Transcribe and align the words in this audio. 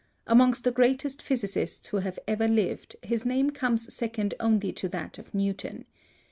Amongst 0.25 0.63
the 0.63 0.71
greatest 0.71 1.21
physicists 1.21 1.89
who 1.89 1.97
have 1.97 2.17
ever 2.27 2.47
lived, 2.47 2.95
his 3.03 3.23
name 3.23 3.51
comes 3.51 3.93
second 3.93 4.33
only 4.39 4.71
to 4.73 4.89
that 4.89 5.19
of 5.19 5.31
Newton. 5.35 5.85